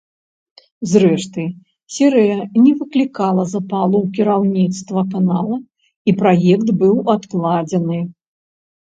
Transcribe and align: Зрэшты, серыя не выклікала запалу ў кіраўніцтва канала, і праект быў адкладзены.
Зрэшты, 0.91 1.43
серыя 1.97 2.37
не 2.63 2.71
выклікала 2.79 3.45
запалу 3.53 3.97
ў 4.05 4.07
кіраўніцтва 4.15 5.05
канала, 5.13 5.57
і 6.13 6.15
праект 6.23 6.67
быў 6.81 6.95
адкладзены. 7.17 7.99